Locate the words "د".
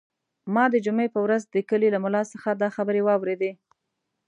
0.73-0.75, 1.45-1.55